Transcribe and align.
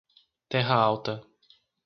Terra 0.49 0.79
Alta 0.81 1.15